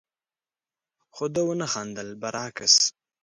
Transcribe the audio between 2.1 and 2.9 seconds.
برعکس،